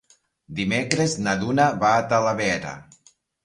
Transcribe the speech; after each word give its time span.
Dimecres 0.59 1.13
na 1.27 1.37
Duna 1.43 1.69
va 1.87 1.95
a 1.99 2.03
Talavera. 2.17 2.77